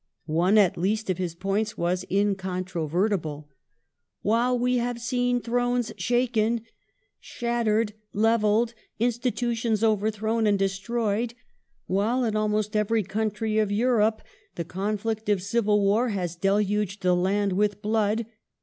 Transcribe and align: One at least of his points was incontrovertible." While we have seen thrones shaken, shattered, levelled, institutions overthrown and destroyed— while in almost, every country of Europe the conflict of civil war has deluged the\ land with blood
One 0.25 0.57
at 0.57 0.79
least 0.79 1.11
of 1.11 1.19
his 1.19 1.35
points 1.35 1.77
was 1.77 2.05
incontrovertible." 2.09 3.51
While 4.23 4.57
we 4.57 4.77
have 4.77 4.99
seen 4.99 5.39
thrones 5.39 5.93
shaken, 5.95 6.61
shattered, 7.19 7.93
levelled, 8.11 8.73
institutions 8.97 9.83
overthrown 9.83 10.47
and 10.47 10.57
destroyed— 10.57 11.35
while 11.85 12.23
in 12.23 12.35
almost, 12.35 12.75
every 12.75 13.03
country 13.03 13.59
of 13.59 13.71
Europe 13.71 14.23
the 14.55 14.65
conflict 14.65 15.29
of 15.29 15.43
civil 15.43 15.83
war 15.83 16.09
has 16.09 16.35
deluged 16.35 17.03
the\ 17.03 17.13
land 17.15 17.53
with 17.53 17.83
blood 17.83 18.25